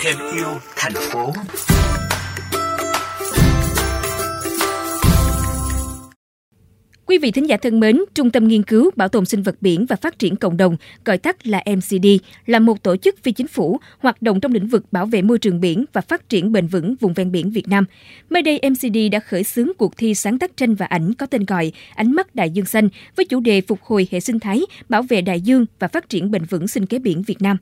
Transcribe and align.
thêm 0.00 0.16
yêu 0.34 0.60
thành 0.76 0.94
phố. 0.94 1.32
Quý 7.10 7.18
vị 7.18 7.30
thính 7.30 7.48
giả 7.48 7.56
thân 7.56 7.80
mến, 7.80 8.00
Trung 8.14 8.30
tâm 8.30 8.48
Nghiên 8.48 8.62
cứu 8.62 8.90
Bảo 8.96 9.08
tồn 9.08 9.26
sinh 9.26 9.42
vật 9.42 9.56
biển 9.60 9.86
và 9.86 9.96
Phát 9.96 10.18
triển 10.18 10.36
Cộng 10.36 10.56
đồng, 10.56 10.76
gọi 11.04 11.18
tắt 11.18 11.46
là 11.46 11.64
MCD, 11.76 12.06
là 12.46 12.58
một 12.58 12.82
tổ 12.82 12.96
chức 12.96 13.22
phi 13.22 13.32
chính 13.32 13.48
phủ 13.48 13.80
hoạt 13.98 14.22
động 14.22 14.40
trong 14.40 14.52
lĩnh 14.52 14.66
vực 14.66 14.92
bảo 14.92 15.06
vệ 15.06 15.22
môi 15.22 15.38
trường 15.38 15.60
biển 15.60 15.84
và 15.92 16.00
phát 16.00 16.28
triển 16.28 16.52
bền 16.52 16.66
vững 16.66 16.94
vùng 17.00 17.14
ven 17.14 17.32
biển 17.32 17.50
Việt 17.50 17.68
Nam. 17.68 17.84
Mới 18.30 18.42
đây, 18.42 18.60
MCD 18.70 18.98
đã 19.12 19.20
khởi 19.20 19.44
xướng 19.44 19.68
cuộc 19.78 19.96
thi 19.96 20.14
sáng 20.14 20.38
tác 20.38 20.56
tranh 20.56 20.74
và 20.74 20.86
ảnh 20.86 21.14
có 21.14 21.26
tên 21.26 21.44
gọi 21.44 21.72
Ánh 21.94 22.12
mắt 22.12 22.34
đại 22.34 22.50
dương 22.50 22.66
xanh 22.66 22.88
với 23.16 23.26
chủ 23.26 23.40
đề 23.40 23.60
phục 23.60 23.82
hồi 23.82 24.08
hệ 24.10 24.20
sinh 24.20 24.40
thái, 24.40 24.60
bảo 24.88 25.02
vệ 25.02 25.20
đại 25.20 25.40
dương 25.40 25.66
và 25.78 25.88
phát 25.88 26.08
triển 26.08 26.30
bền 26.30 26.44
vững 26.44 26.68
sinh 26.68 26.86
kế 26.86 26.98
biển 26.98 27.22
Việt 27.22 27.42
Nam. 27.42 27.56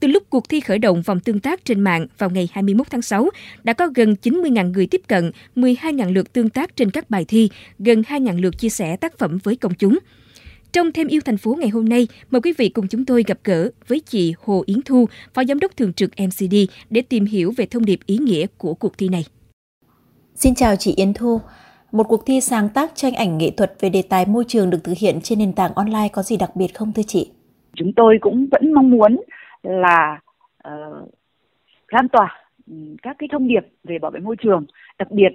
Từ 0.00 0.08
lúc 0.08 0.22
cuộc 0.30 0.48
thi 0.48 0.60
khởi 0.60 0.78
động 0.78 1.02
vòng 1.02 1.20
tương 1.20 1.40
tác 1.40 1.64
trên 1.64 1.80
mạng 1.80 2.06
vào 2.18 2.30
ngày 2.30 2.48
21 2.52 2.86
tháng 2.90 3.02
6, 3.02 3.30
đã 3.64 3.72
có 3.72 3.88
gần 3.94 4.14
90.000 4.22 4.72
người 4.72 4.86
tiếp 4.86 5.02
cận, 5.08 5.30
12.000 5.56 6.12
lượt 6.12 6.32
tương 6.32 6.48
tác 6.48 6.76
trên 6.76 6.90
các 6.90 7.10
bài 7.10 7.24
thi, 7.28 7.48
gần 7.78 8.02
2.000 8.02 8.40
lượt 8.40 8.58
chia 8.58 8.68
sẻ 8.68 8.96
tác 8.96 9.18
phẩm 9.18 9.38
với 9.42 9.56
công 9.56 9.74
chúng. 9.74 9.98
Trong 10.72 10.92
Thêm 10.92 11.06
yêu 11.06 11.20
thành 11.24 11.36
phố 11.36 11.56
ngày 11.60 11.68
hôm 11.68 11.88
nay, 11.88 12.08
mời 12.30 12.40
quý 12.40 12.52
vị 12.58 12.68
cùng 12.68 12.88
chúng 12.88 13.04
tôi 13.04 13.24
gặp 13.26 13.38
gỡ 13.44 13.70
với 13.88 14.00
chị 14.00 14.34
Hồ 14.42 14.62
Yến 14.66 14.82
Thu, 14.82 15.08
Phó 15.34 15.44
Giám 15.44 15.58
đốc 15.58 15.76
Thường 15.76 15.92
trực 15.92 16.10
MCD 16.18 16.54
để 16.90 17.02
tìm 17.02 17.24
hiểu 17.24 17.52
về 17.56 17.66
thông 17.66 17.84
điệp 17.84 18.00
ý 18.06 18.18
nghĩa 18.18 18.46
của 18.58 18.74
cuộc 18.74 18.98
thi 18.98 19.08
này. 19.08 19.24
Xin 20.34 20.54
chào 20.54 20.76
chị 20.76 20.94
Yến 20.96 21.14
Thu. 21.14 21.40
Một 21.92 22.04
cuộc 22.08 22.26
thi 22.26 22.40
sáng 22.40 22.68
tác 22.68 22.92
tranh 22.94 23.14
ảnh 23.14 23.38
nghệ 23.38 23.50
thuật 23.50 23.76
về 23.80 23.88
đề 23.88 24.02
tài 24.02 24.26
môi 24.26 24.44
trường 24.48 24.70
được 24.70 24.84
thực 24.84 24.98
hiện 24.98 25.20
trên 25.22 25.38
nền 25.38 25.52
tảng 25.52 25.74
online 25.74 26.08
có 26.12 26.22
gì 26.22 26.36
đặc 26.36 26.56
biệt 26.56 26.74
không 26.74 26.92
thưa 26.92 27.02
chị? 27.06 27.30
Chúng 27.76 27.92
tôi 27.96 28.18
cũng 28.20 28.46
vẫn 28.50 28.72
mong 28.72 28.90
muốn 28.90 29.16
là 29.66 30.20
uh, 30.68 31.08
lan 31.88 32.08
tỏa 32.08 32.40
ừ, 32.66 32.74
các 33.02 33.16
cái 33.18 33.28
thông 33.32 33.48
điệp 33.48 33.66
về 33.84 33.98
bảo 33.98 34.10
vệ 34.10 34.20
môi 34.20 34.36
trường. 34.36 34.66
Đặc 34.98 35.10
biệt 35.10 35.32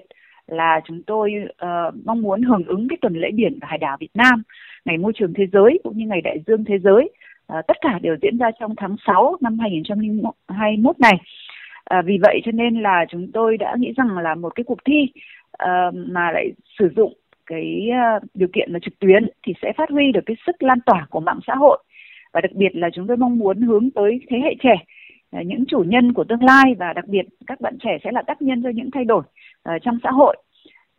là 0.47 0.81
chúng 0.85 1.03
tôi 1.03 1.33
uh, 1.49 1.95
mong 2.05 2.21
muốn 2.21 2.41
hưởng 2.41 2.65
ứng 2.67 2.87
cái 2.89 2.97
tuần 3.01 3.13
lễ 3.13 3.31
biển 3.33 3.59
và 3.61 3.67
hải 3.69 3.77
đảo 3.77 3.97
Việt 3.99 4.11
Nam 4.13 4.43
ngày 4.85 4.97
môi 4.97 5.13
trường 5.15 5.33
thế 5.33 5.47
giới 5.53 5.79
cũng 5.83 5.97
như 5.97 6.07
ngày 6.07 6.21
đại 6.21 6.37
dương 6.47 6.65
thế 6.65 6.79
giới. 6.79 7.09
Uh, 7.53 7.67
tất 7.67 7.77
cả 7.81 7.99
đều 8.01 8.15
diễn 8.21 8.37
ra 8.37 8.51
trong 8.59 8.75
tháng 8.77 8.95
6 9.07 9.37
năm 9.41 9.59
2021 9.59 10.99
này. 10.99 11.13
Uh, 11.97 12.05
vì 12.05 12.17
vậy 12.21 12.41
cho 12.45 12.51
nên 12.51 12.81
là 12.81 13.05
chúng 13.09 13.31
tôi 13.31 13.57
đã 13.57 13.75
nghĩ 13.79 13.93
rằng 13.97 14.17
là 14.17 14.35
một 14.35 14.55
cái 14.55 14.63
cuộc 14.63 14.79
thi 14.85 15.11
uh, 15.63 15.95
mà 15.95 16.31
lại 16.31 16.51
sử 16.79 16.89
dụng 16.95 17.13
cái 17.45 17.89
uh, 17.89 18.23
điều 18.33 18.47
kiện 18.53 18.71
là 18.71 18.79
trực 18.81 18.99
tuyến 18.99 19.29
thì 19.43 19.53
sẽ 19.61 19.73
phát 19.77 19.89
huy 19.89 20.11
được 20.11 20.21
cái 20.25 20.35
sức 20.45 20.63
lan 20.63 20.79
tỏa 20.85 21.07
của 21.09 21.19
mạng 21.19 21.39
xã 21.47 21.55
hội 21.55 21.83
và 22.33 22.41
đặc 22.41 22.51
biệt 22.55 22.69
là 22.73 22.89
chúng 22.93 23.07
tôi 23.07 23.17
mong 23.17 23.37
muốn 23.37 23.61
hướng 23.61 23.91
tới 23.91 24.19
thế 24.29 24.37
hệ 24.43 24.55
trẻ 24.63 24.75
à, 25.31 25.41
những 25.45 25.65
chủ 25.67 25.83
nhân 25.87 26.13
của 26.13 26.23
tương 26.23 26.43
lai 26.43 26.75
và 26.79 26.93
đặc 26.93 27.07
biệt 27.07 27.25
các 27.47 27.61
bạn 27.61 27.77
trẻ 27.79 27.97
sẽ 28.03 28.11
là 28.11 28.21
tác 28.27 28.41
nhân 28.41 28.63
cho 28.63 28.69
những 28.69 28.91
thay 28.91 29.05
đổi 29.05 29.23
uh, 29.69 29.81
trong 29.81 29.97
xã 30.03 30.11
hội. 30.11 30.37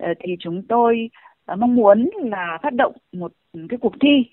Uh, 0.03 0.17
thì 0.21 0.37
chúng 0.41 0.63
tôi 0.69 1.11
mong 1.57 1.75
muốn 1.75 2.11
là 2.23 2.59
phát 2.63 2.75
động 2.75 2.93
một 3.13 3.33
cái 3.69 3.79
cuộc 3.81 3.95
thi 4.01 4.25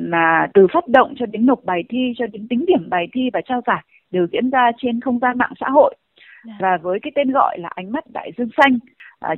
mà 0.00 0.46
từ 0.54 0.66
phát 0.72 0.88
động 0.88 1.14
cho 1.18 1.26
đến 1.26 1.46
nộp 1.46 1.64
bài 1.64 1.84
thi 1.88 2.12
cho 2.18 2.26
đến 2.26 2.48
tính 2.48 2.64
điểm 2.66 2.90
bài 2.90 3.08
thi 3.12 3.30
và 3.32 3.40
trao 3.44 3.60
giải 3.66 3.84
đều 4.10 4.26
diễn 4.32 4.50
ra 4.50 4.70
trên 4.78 5.00
không 5.00 5.18
gian 5.18 5.38
mạng 5.38 5.52
xã 5.60 5.68
hội. 5.68 5.94
Dạ. 6.46 6.52
và 6.60 6.78
với 6.82 6.98
cái 7.02 7.12
tên 7.14 7.30
gọi 7.30 7.58
là 7.58 7.68
ánh 7.74 7.92
mắt 7.92 8.04
đại 8.12 8.32
dương 8.36 8.48
xanh 8.56 8.78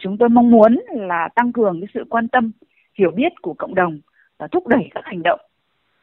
chúng 0.01 0.19
tôi 0.19 0.29
mong 0.29 0.51
muốn 0.51 0.81
là 0.91 1.29
tăng 1.35 1.53
cường 1.53 1.81
cái 1.81 1.89
sự 1.95 2.05
quan 2.11 2.29
tâm 2.29 2.53
hiểu 2.99 3.11
biết 3.11 3.33
của 3.43 3.55
cộng 3.55 3.75
đồng 3.75 4.01
và 4.39 4.47
thúc 4.47 4.67
đẩy 4.67 4.89
các 4.95 5.05
hành 5.05 5.23
động 5.23 5.41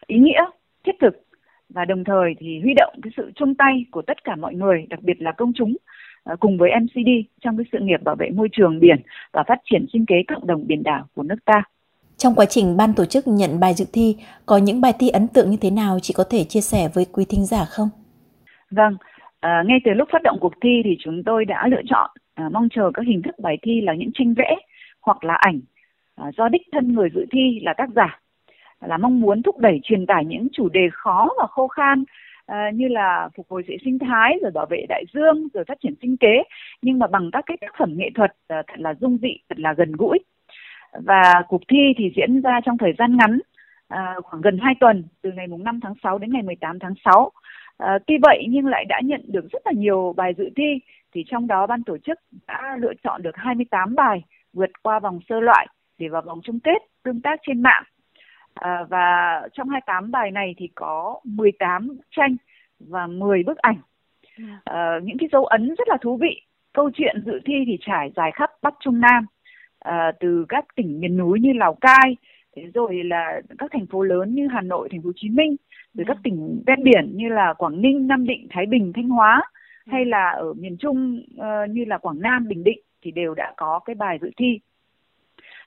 ý 0.07 0.17
nghĩa 0.17 0.45
thiết 0.83 0.95
thực 1.01 1.13
và 1.73 1.85
đồng 1.85 2.03
thời 2.03 2.35
thì 2.39 2.59
huy 2.59 2.73
động 2.73 2.93
cái 3.03 3.11
sự 3.17 3.31
chung 3.35 3.55
tay 3.55 3.85
của 3.91 4.01
tất 4.01 4.23
cả 4.23 4.35
mọi 4.35 4.55
người, 4.55 4.85
đặc 4.89 4.99
biệt 5.03 5.21
là 5.21 5.31
công 5.31 5.51
chúng 5.55 5.75
ờ, 6.23 6.35
cùng 6.39 6.57
với 6.57 6.69
MCD 6.81 7.09
trong 7.41 7.57
cái 7.57 7.65
sự 7.71 7.77
nghiệp 7.81 8.03
bảo 8.03 8.15
vệ 8.15 8.29
môi 8.29 8.47
trường 8.51 8.79
biển 8.79 9.01
và 9.31 9.43
phát 9.47 9.59
triển 9.71 9.85
sinh 9.93 10.05
kế 10.05 10.15
cộng 10.27 10.47
đồng 10.47 10.67
biển 10.67 10.83
đảo 10.83 11.07
của 11.15 11.23
nước 11.23 11.45
ta. 11.45 11.63
Trong 12.17 12.35
quá 12.35 12.45
trình 12.45 12.77
ban 12.77 12.93
tổ 12.93 13.05
chức 13.05 13.27
nhận 13.27 13.59
bài 13.59 13.73
dự 13.73 13.85
thi, 13.93 14.15
có 14.45 14.57
những 14.57 14.81
bài 14.81 14.93
thi 14.99 15.09
ấn 15.09 15.27
tượng 15.27 15.51
như 15.51 15.57
thế 15.61 15.71
nào 15.71 15.99
chị 16.01 16.13
có 16.17 16.23
thể 16.29 16.43
chia 16.43 16.61
sẻ 16.61 16.89
với 16.93 17.05
quý 17.13 17.25
thính 17.29 17.45
giả 17.45 17.65
không? 17.65 17.89
Vâng, 18.71 18.97
à, 19.39 19.63
ngay 19.65 19.79
từ 19.85 19.91
lúc 19.91 20.09
phát 20.11 20.23
động 20.23 20.37
cuộc 20.41 20.53
thi 20.61 20.81
thì 20.83 20.97
chúng 20.99 21.23
tôi 21.23 21.45
đã 21.45 21.67
lựa 21.67 21.81
chọn 21.89 22.09
à, 22.33 22.49
mong 22.53 22.67
chờ 22.71 22.91
các 22.93 23.05
hình 23.07 23.21
thức 23.21 23.35
bài 23.39 23.57
thi 23.61 23.81
là 23.81 23.93
những 23.93 24.11
tranh 24.13 24.33
vẽ 24.33 24.55
hoặc 25.01 25.23
là 25.23 25.33
ảnh 25.33 25.59
à, 26.15 26.31
do 26.37 26.49
đích 26.49 26.61
thân 26.71 26.93
người 26.93 27.09
dự 27.15 27.25
thi 27.31 27.59
là 27.61 27.73
tác 27.77 27.89
giả 27.95 28.20
là 28.81 28.97
mong 28.97 29.19
muốn 29.19 29.43
thúc 29.43 29.57
đẩy 29.59 29.79
truyền 29.83 30.05
tải 30.05 30.25
những 30.25 30.47
chủ 30.53 30.69
đề 30.69 30.89
khó 30.91 31.29
và 31.37 31.47
khô 31.47 31.67
khan 31.67 32.03
à, 32.45 32.71
như 32.73 32.87
là 32.87 33.29
phục 33.35 33.45
hồi 33.49 33.63
hệ 33.69 33.77
sinh 33.85 33.99
thái 33.99 34.39
rồi 34.41 34.51
bảo 34.51 34.65
vệ 34.65 34.85
đại 34.89 35.03
dương 35.13 35.47
rồi 35.53 35.63
phát 35.67 35.77
triển 35.83 35.93
sinh 36.01 36.17
kế 36.17 36.43
nhưng 36.81 36.99
mà 36.99 37.07
bằng 37.07 37.29
các 37.31 37.43
cái 37.45 37.57
tác 37.61 37.71
phẩm 37.79 37.93
nghệ 37.97 38.09
thuật 38.15 38.31
à, 38.47 38.63
thật 38.67 38.79
là 38.79 38.93
dung 38.93 39.17
dị 39.21 39.37
thật 39.49 39.59
là 39.59 39.73
gần 39.73 39.91
gũi. 39.91 40.19
Và 40.93 41.33
cuộc 41.47 41.61
thi 41.67 41.93
thì 41.97 42.11
diễn 42.15 42.41
ra 42.41 42.59
trong 42.65 42.77
thời 42.77 42.93
gian 42.97 43.17
ngắn 43.17 43.39
à, 43.87 44.15
khoảng 44.23 44.41
gần 44.41 44.57
2 44.61 44.75
tuần 44.79 45.03
từ 45.21 45.31
ngày 45.31 45.47
mùng 45.47 45.63
5 45.63 45.79
tháng 45.83 45.93
6 46.03 46.17
đến 46.17 46.31
ngày 46.33 46.43
18 46.43 46.79
tháng 46.79 46.93
6 47.05 47.31
à, 47.77 47.99
tuy 48.07 48.15
vậy 48.21 48.45
nhưng 48.49 48.67
lại 48.67 48.85
đã 48.85 48.99
nhận 49.03 49.21
được 49.27 49.51
rất 49.51 49.61
là 49.65 49.71
nhiều 49.75 50.13
bài 50.17 50.33
dự 50.37 50.49
thi 50.55 50.79
thì 51.13 51.23
trong 51.27 51.47
đó 51.47 51.67
ban 51.67 51.83
tổ 51.83 51.97
chức 51.97 52.19
đã 52.47 52.77
lựa 52.79 52.93
chọn 53.03 53.21
được 53.21 53.35
28 53.35 53.95
bài 53.95 54.21
vượt 54.53 54.69
qua 54.83 54.99
vòng 54.99 55.19
sơ 55.29 55.39
loại 55.39 55.67
để 55.97 56.07
vào 56.07 56.21
vòng 56.21 56.39
chung 56.43 56.59
kết 56.59 56.81
tương 57.03 57.21
tác 57.21 57.39
trên 57.47 57.61
mạng. 57.61 57.83
À, 58.53 58.83
và 58.89 59.41
trong 59.53 59.69
28 59.69 60.11
bài 60.11 60.31
này 60.31 60.55
thì 60.57 60.69
có 60.75 61.19
18 61.23 61.87
bức 61.87 62.07
tranh 62.11 62.35
và 62.79 63.07
10 63.07 63.43
bức 63.43 63.57
ảnh. 63.57 63.77
À, 64.63 64.99
những 65.03 65.17
cái 65.17 65.29
dấu 65.31 65.45
ấn 65.45 65.75
rất 65.77 65.87
là 65.87 65.97
thú 66.01 66.17
vị. 66.17 66.41
Câu 66.73 66.89
chuyện 66.93 67.23
dự 67.25 67.39
thi 67.45 67.53
thì 67.67 67.77
trải 67.81 68.11
dài 68.15 68.31
khắp 68.31 68.49
Bắc 68.61 68.73
Trung 68.79 68.99
Nam, 68.99 69.25
à, 69.79 70.11
từ 70.19 70.45
các 70.49 70.65
tỉnh 70.75 70.99
miền 70.99 71.17
núi 71.17 71.39
như 71.39 71.53
Lào 71.53 71.73
Cai, 71.81 72.15
thế 72.55 72.63
rồi 72.73 73.03
là 73.03 73.41
các 73.57 73.71
thành 73.73 73.85
phố 73.85 74.03
lớn 74.03 74.35
như 74.35 74.47
Hà 74.47 74.61
Nội, 74.61 74.89
Thành 74.91 75.01
phố 75.01 75.07
Hồ 75.07 75.13
Chí 75.15 75.29
Minh, 75.29 75.55
rồi 75.93 76.05
các 76.07 76.17
tỉnh 76.23 76.63
ven 76.67 76.83
biển 76.83 77.11
như 77.13 77.29
là 77.29 77.53
Quảng 77.53 77.81
Ninh, 77.81 78.07
Nam 78.07 78.27
Định, 78.27 78.47
Thái 78.49 78.65
Bình, 78.65 78.91
Thanh 78.95 79.09
Hóa, 79.09 79.41
hay 79.87 80.05
là 80.05 80.29
ở 80.29 80.53
miền 80.53 80.77
Trung 80.77 81.21
uh, 81.35 81.69
như 81.69 81.85
là 81.85 81.97
Quảng 81.97 82.21
Nam, 82.21 82.47
Bình 82.47 82.63
Định 82.63 82.79
thì 83.01 83.11
đều 83.11 83.33
đã 83.33 83.53
có 83.57 83.79
cái 83.85 83.95
bài 83.95 84.19
dự 84.21 84.31
thi 84.37 84.59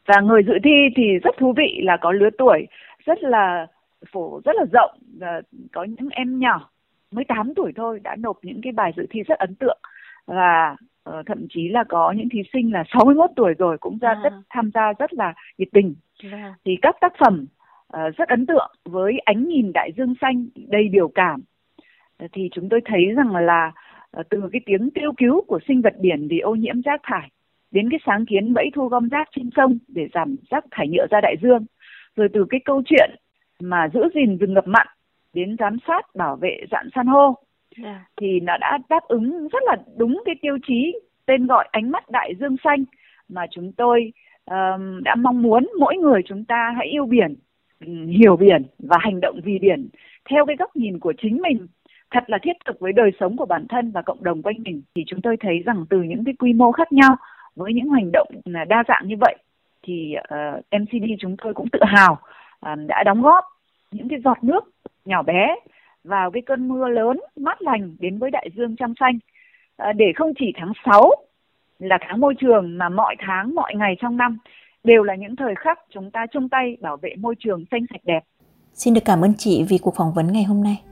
và 0.06 0.20
người 0.20 0.42
dự 0.47 0.53
thi 0.65 0.88
thì 0.97 1.19
rất 1.22 1.34
thú 1.38 1.53
vị 1.56 1.81
là 1.82 1.97
có 1.97 2.12
lứa 2.12 2.31
tuổi 2.38 2.66
rất 3.04 3.22
là 3.22 3.66
phổ 4.12 4.41
rất 4.44 4.56
là 4.56 4.65
rộng 4.72 4.98
và 5.19 5.41
có 5.72 5.84
những 5.84 6.09
em 6.10 6.38
nhỏ 6.38 6.70
mới 7.10 7.25
8 7.25 7.54
tuổi 7.54 7.72
thôi 7.76 8.00
đã 8.04 8.16
nộp 8.16 8.38
những 8.43 8.60
cái 8.62 8.72
bài 8.72 8.93
dự 8.97 9.06
thi 9.10 9.22
rất 9.22 9.38
ấn 9.38 9.54
tượng 9.54 9.78
và 10.26 10.76
uh, 11.10 11.26
thậm 11.26 11.47
chí 11.50 11.69
là 11.69 11.84
có 11.88 12.12
những 12.16 12.28
thí 12.28 12.43
sinh 12.53 12.72
là 12.72 12.84
61 12.93 13.31
tuổi 13.37 13.54
rồi 13.59 13.78
cũng 13.78 13.98
ra 13.98 14.09
à. 14.09 14.20
rất 14.25 14.32
tham 14.50 14.70
gia 14.75 14.93
rất 14.98 15.12
là 15.12 15.34
nhiệt 15.59 15.69
tình 15.72 15.94
à. 16.32 16.54
thì 16.64 16.76
các 16.82 16.97
tác 17.00 17.12
phẩm 17.19 17.47
uh, 17.97 18.16
rất 18.16 18.28
ấn 18.28 18.47
tượng 18.47 18.70
với 18.84 19.19
ánh 19.25 19.48
nhìn 19.48 19.72
đại 19.72 19.93
dương 19.97 20.14
xanh 20.20 20.47
đầy 20.54 20.88
biểu 20.93 21.09
cảm 21.09 21.41
thì 22.32 22.48
chúng 22.53 22.69
tôi 22.69 22.81
thấy 22.84 23.04
rằng 23.16 23.37
là 23.37 23.72
uh, 24.20 24.28
từ 24.28 24.48
cái 24.53 24.60
tiếng 24.66 24.91
kêu 24.94 25.12
cứu 25.16 25.44
của 25.47 25.59
sinh 25.69 25.82
vật 25.82 25.94
biển 25.98 26.28
vì 26.31 26.38
ô 26.38 26.54
nhiễm 26.54 26.81
rác 26.81 27.00
thải 27.03 27.31
đến 27.74 27.90
cái 27.90 28.00
sáng 28.06 28.26
kiến 28.26 28.54
bẫy 28.54 28.70
thu 28.74 28.88
gom 28.88 29.08
rác 29.08 29.28
trên 29.36 29.50
sông 29.56 29.78
để 29.88 30.08
giảm 30.14 30.36
rác 30.50 30.64
thải 30.70 30.88
nhựa 30.88 31.06
ra 31.10 31.20
đại 31.20 31.36
dương 31.42 31.64
rồi 32.16 32.28
từ 32.32 32.44
cái 32.50 32.60
câu 32.64 32.82
chuyện 32.86 33.10
mà 33.60 33.88
giữ 33.94 34.00
gìn 34.14 34.38
rừng 34.38 34.54
ngập 34.54 34.66
mặn 34.66 34.86
đến 35.32 35.56
giám 35.58 35.76
sát 35.86 36.14
bảo 36.14 36.36
vệ 36.36 36.56
dạng 36.70 36.88
san 36.94 37.06
hô 37.06 37.24
yeah. 37.24 37.36
Dạ. 37.76 38.06
thì 38.16 38.40
nó 38.40 38.56
đã 38.56 38.78
đáp 38.88 39.00
ứng 39.08 39.48
rất 39.48 39.62
là 39.66 39.76
đúng 39.96 40.22
cái 40.24 40.34
tiêu 40.42 40.58
chí 40.66 40.98
tên 41.26 41.46
gọi 41.46 41.68
ánh 41.72 41.90
mắt 41.90 42.10
đại 42.10 42.34
dương 42.40 42.56
xanh 42.64 42.84
mà 43.28 43.46
chúng 43.50 43.72
tôi 43.72 44.12
um, 44.44 45.02
đã 45.02 45.14
mong 45.14 45.42
muốn 45.42 45.70
mỗi 45.78 45.96
người 45.96 46.20
chúng 46.26 46.44
ta 46.44 46.72
hãy 46.76 46.86
yêu 46.86 47.06
biển 47.06 47.34
hiểu 48.18 48.36
biển 48.36 48.62
và 48.78 48.96
hành 49.00 49.20
động 49.20 49.40
vì 49.44 49.58
biển 49.58 49.88
theo 50.30 50.46
cái 50.46 50.56
góc 50.56 50.76
nhìn 50.76 50.99
của 50.99 51.12
chính 51.22 51.43
mình 51.43 51.66
thật 52.10 52.25
là 52.26 52.38
thiết 52.43 52.56
thực 52.66 52.81
với 52.81 52.93
đời 52.93 53.10
sống 53.20 53.37
của 53.37 53.46
bản 53.46 53.66
thân 53.69 53.90
và 53.90 54.02
cộng 54.02 54.25
đồng 54.25 54.43
quanh 54.43 54.62
mình 54.62 54.82
thì 54.94 55.04
chúng 55.06 55.20
tôi 55.22 55.37
thấy 55.40 55.62
rằng 55.66 55.87
từ 55.90 56.02
những 56.02 56.25
cái 56.25 56.34
quy 56.38 56.52
mô 56.52 56.72
khác 56.72 56.93
nhau 56.93 57.16
với 57.56 57.72
những 57.74 57.90
hành 57.90 58.10
động 58.12 58.28
đa 58.68 58.84
dạng 58.88 59.02
như 59.06 59.14
vậy 59.20 59.36
thì 59.82 60.14
ờ, 60.28 60.60
uh, 60.76 60.82
MCD 60.82 61.10
chúng 61.20 61.36
tôi 61.42 61.54
cũng 61.54 61.68
tự 61.72 61.78
hào 61.86 62.12
uh, 62.12 62.78
đã 62.86 63.02
đóng 63.06 63.22
góp 63.22 63.44
những 63.90 64.08
cái 64.08 64.18
giọt 64.24 64.44
nước 64.44 64.64
nhỏ 65.04 65.22
bé 65.22 65.56
vào 66.04 66.30
cái 66.30 66.42
cơn 66.46 66.68
mưa 66.68 66.88
lớn 66.88 67.20
mát 67.36 67.62
lành 67.62 67.96
đến 68.00 68.18
với 68.18 68.30
đại 68.30 68.48
dương 68.56 68.76
trong 68.76 68.94
xanh 69.00 69.18
uh, 69.88 69.96
để 69.96 70.06
không 70.16 70.32
chỉ 70.38 70.52
tháng 70.56 70.72
6 70.84 71.10
là 71.78 71.98
tháng 72.00 72.20
môi 72.20 72.34
trường 72.40 72.78
mà 72.78 72.88
mọi 72.88 73.16
tháng 73.18 73.54
mọi 73.54 73.74
ngày 73.74 73.96
trong 74.00 74.16
năm 74.16 74.38
đều 74.84 75.02
là 75.02 75.14
những 75.14 75.36
thời 75.36 75.54
khắc 75.58 75.78
chúng 75.94 76.10
ta 76.10 76.26
chung 76.32 76.48
tay 76.48 76.76
bảo 76.80 76.96
vệ 76.96 77.14
môi 77.18 77.34
trường 77.38 77.64
xanh 77.70 77.86
sạch 77.90 78.00
đẹp. 78.04 78.20
Xin 78.74 78.94
được 78.94 79.00
cảm 79.04 79.20
ơn 79.20 79.34
chị 79.38 79.64
vì 79.68 79.78
cuộc 79.78 79.94
phỏng 79.96 80.12
vấn 80.14 80.32
ngày 80.32 80.44
hôm 80.44 80.62
nay. 80.62 80.82